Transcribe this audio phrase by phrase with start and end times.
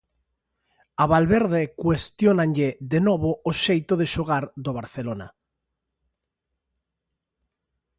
[1.03, 5.27] A Valverde cuestiónanlle de novo o xeito de xogar do Barcelona.